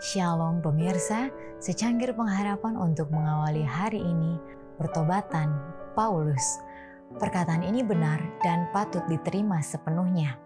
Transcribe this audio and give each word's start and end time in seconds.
Shalom 0.00 0.64
pemirsa, 0.64 1.28
secangkir 1.60 2.16
pengharapan 2.16 2.72
untuk 2.72 3.12
mengawali 3.12 3.60
hari 3.60 4.00
ini, 4.00 4.40
pertobatan 4.80 5.52
Paulus. 5.92 6.40
Perkataan 7.20 7.60
ini 7.60 7.84
benar 7.84 8.16
dan 8.40 8.64
patut 8.72 9.04
diterima 9.12 9.60
sepenuhnya. 9.60 10.40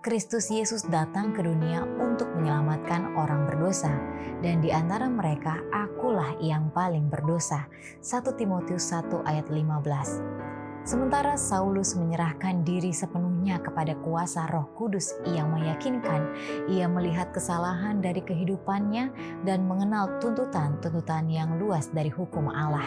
Kristus 0.00 0.48
Yesus 0.48 0.88
datang 0.88 1.36
ke 1.36 1.44
dunia 1.44 1.84
untuk 2.00 2.32
menyelamatkan 2.32 3.12
orang 3.12 3.44
berdosa, 3.44 3.92
dan 4.40 4.64
di 4.64 4.72
antara 4.72 5.04
mereka 5.04 5.60
akulah 5.68 6.40
yang 6.40 6.72
paling 6.72 7.12
berdosa. 7.12 7.68
1 8.00 8.24
Timotius 8.40 8.88
1 8.88 9.20
ayat 9.28 9.52
15. 9.52 10.53
Sementara 10.84 11.32
Saulus 11.40 11.96
menyerahkan 11.96 12.60
diri 12.60 12.92
sepenuhnya 12.92 13.56
kepada 13.56 13.96
kuasa 14.04 14.44
Roh 14.52 14.68
Kudus 14.76 15.16
yang 15.24 15.56
meyakinkan 15.56 16.36
ia 16.68 16.84
melihat 16.84 17.32
kesalahan 17.32 18.04
dari 18.04 18.20
kehidupannya 18.20 19.08
dan 19.48 19.64
mengenal 19.64 20.20
tuntutan-tuntutan 20.20 21.32
yang 21.32 21.56
luas 21.56 21.88
dari 21.88 22.12
hukum 22.12 22.52
Allah. 22.52 22.84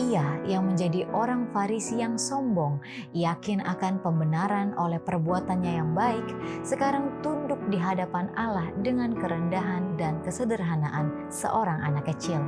Ia 0.00 0.40
yang 0.48 0.72
menjadi 0.72 1.04
orang 1.12 1.52
Farisi 1.52 2.00
yang 2.00 2.16
sombong, 2.16 2.80
yakin 3.12 3.60
akan 3.60 4.00
pembenaran 4.00 4.72
oleh 4.80 4.96
perbuatannya 4.96 5.84
yang 5.84 5.92
baik, 5.92 6.24
sekarang 6.64 7.20
tunduk 7.20 7.60
di 7.68 7.76
hadapan 7.76 8.32
Allah 8.40 8.72
dengan 8.80 9.12
kerendahan 9.12 10.00
dan 10.00 10.16
kesederhanaan 10.24 11.28
seorang 11.28 11.84
anak 11.84 12.08
kecil 12.08 12.40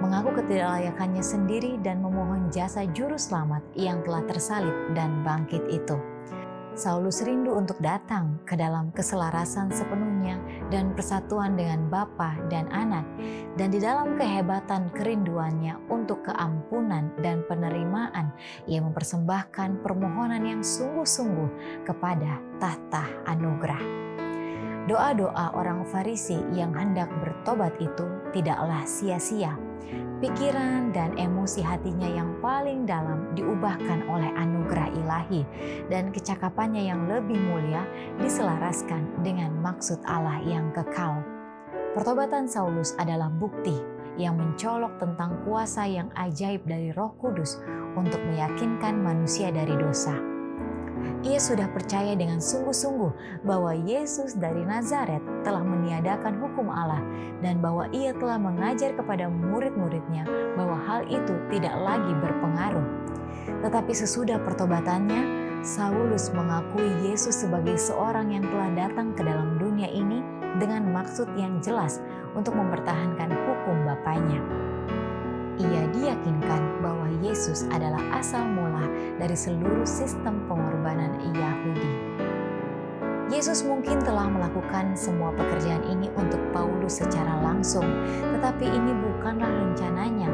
mengaku 0.00 0.40
ketidaklayakannya 0.40 1.20
sendiri 1.20 1.76
dan 1.84 2.00
memohon 2.00 2.48
jasa 2.48 2.88
juru 2.90 3.20
selamat 3.20 3.60
yang 3.76 4.00
telah 4.02 4.24
tersalib 4.24 4.74
dan 4.96 5.20
bangkit 5.20 5.60
itu. 5.68 5.96
Saulus 6.80 7.20
rindu 7.26 7.52
untuk 7.52 7.76
datang 7.82 8.40
ke 8.46 8.56
dalam 8.56 8.94
keselarasan 8.96 9.68
sepenuhnya 9.74 10.40
dan 10.72 10.94
persatuan 10.96 11.58
dengan 11.58 11.90
Bapa 11.90 12.38
dan 12.48 12.70
Anak, 12.72 13.04
dan 13.58 13.74
di 13.74 13.82
dalam 13.82 14.14
kehebatan 14.16 14.88
kerinduannya 14.94 15.76
untuk 15.90 16.24
keampunan 16.24 17.10
dan 17.20 17.42
penerimaan, 17.50 18.32
ia 18.70 18.80
mempersembahkan 18.80 19.82
permohonan 19.82 20.46
yang 20.46 20.62
sungguh-sungguh 20.62 21.82
kepada 21.84 22.38
tahta 22.62 23.04
anugerah. 23.26 23.82
Doa-doa 24.88 25.52
orang 25.56 25.84
Farisi 25.88 26.40
yang 26.54 26.72
hendak 26.72 27.10
bertobat 27.20 27.76
itu 27.80 28.06
tidaklah 28.32 28.84
sia-sia 28.88 29.58
Pikiran 30.20 30.92
dan 30.92 31.16
emosi 31.16 31.64
hatinya 31.64 32.04
yang 32.04 32.36
paling 32.44 32.84
dalam 32.84 33.32
diubahkan 33.32 34.04
oleh 34.04 34.28
anugerah 34.36 34.92
ilahi 34.92 35.48
dan 35.88 36.12
kecakapannya 36.12 36.92
yang 36.92 37.08
lebih 37.08 37.40
mulia 37.40 37.88
diselaraskan 38.20 39.24
dengan 39.24 39.56
maksud 39.64 39.96
Allah 40.04 40.36
yang 40.44 40.68
kekal. 40.76 41.24
Pertobatan 41.96 42.44
Saulus 42.44 42.92
adalah 43.00 43.32
bukti 43.32 43.80
yang 44.20 44.36
mencolok 44.36 45.00
tentang 45.00 45.40
kuasa 45.48 45.88
yang 45.88 46.12
ajaib 46.12 46.68
dari 46.68 46.92
Roh 46.92 47.16
Kudus 47.16 47.56
untuk 47.96 48.20
meyakinkan 48.28 49.00
manusia 49.00 49.48
dari 49.48 49.72
dosa 49.72 50.29
ia 51.20 51.36
sudah 51.36 51.68
percaya 51.70 52.16
dengan 52.16 52.40
sungguh-sungguh 52.40 53.44
bahwa 53.44 53.76
Yesus 53.76 54.36
dari 54.36 54.64
Nazaret 54.64 55.20
telah 55.44 55.60
meniadakan 55.60 56.40
hukum 56.40 56.72
Allah 56.72 57.02
dan 57.44 57.60
bahwa 57.60 57.88
ia 57.92 58.16
telah 58.16 58.40
mengajar 58.40 58.96
kepada 58.96 59.28
murid-muridnya 59.28 60.24
bahwa 60.56 60.76
hal 60.88 61.04
itu 61.08 61.34
tidak 61.52 61.74
lagi 61.80 62.12
berpengaruh. 62.20 62.86
Tetapi 63.60 63.92
sesudah 63.92 64.40
pertobatannya, 64.40 65.40
Saulus 65.60 66.32
mengakui 66.32 66.88
Yesus 67.04 67.44
sebagai 67.44 67.76
seorang 67.76 68.32
yang 68.32 68.44
telah 68.48 68.88
datang 68.88 69.12
ke 69.12 69.20
dalam 69.20 69.60
dunia 69.60 69.92
ini 69.92 70.24
dengan 70.56 70.88
maksud 70.88 71.28
yang 71.36 71.60
jelas 71.60 72.00
untuk 72.32 72.56
mempertahankan 72.56 73.28
hukum 73.28 73.76
Bapaknya 73.84 74.40
ia 75.60 75.84
diyakinkan 75.92 76.80
bahwa 76.80 77.06
Yesus 77.20 77.68
adalah 77.68 78.00
asal 78.16 78.48
mula 78.48 78.88
dari 79.20 79.36
seluruh 79.36 79.84
sistem 79.84 80.40
pengorbanan 80.48 81.20
Yahudi. 81.36 81.92
Yesus 83.30 83.62
mungkin 83.62 84.02
telah 84.02 84.26
melakukan 84.26 84.98
semua 84.98 85.30
pekerjaan 85.30 85.86
ini 85.86 86.10
untuk 86.18 86.42
Paulus 86.50 86.98
secara 86.98 87.38
langsung, 87.38 87.86
tetapi 88.34 88.66
ini 88.66 88.92
bukanlah 89.06 89.46
rencananya 89.46 90.26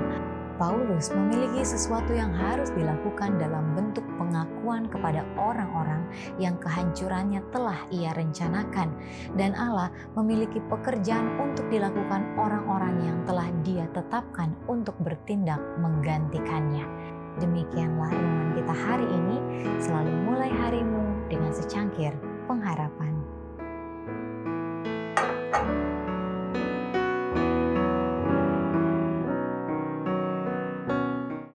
Paulus 0.57 1.13
memiliki 1.13 1.61
sesuatu 1.63 2.17
yang 2.17 2.33
harus 2.33 2.73
dilakukan 2.73 3.37
dalam 3.37 3.77
bentuk 3.77 4.05
pengakuan 4.17 4.89
kepada 4.89 5.23
orang-orang 5.37 6.09
yang 6.41 6.57
kehancurannya 6.59 7.45
telah 7.53 7.77
ia 7.93 8.17
rencanakan, 8.17 8.93
dan 9.37 9.53
Allah 9.55 9.93
memiliki 10.17 10.59
pekerjaan 10.73 11.37
untuk 11.39 11.69
dilakukan 11.69 12.25
orang-orang 12.41 12.97
yang 13.05 13.19
telah 13.29 13.49
Dia 13.63 13.85
tetapkan 13.93 14.57
untuk 14.67 14.97
bertindak 15.05 15.61
menggantikannya. 15.79 16.89
Demikianlah 17.37 18.09
renungan 18.09 18.51
kita 18.57 18.75
hari 18.75 19.07
ini. 19.13 19.37
Selalu 19.77 20.13
mulai 20.25 20.49
harimu 20.49 21.05
dengan 21.29 21.53
secangkir. 21.53 22.17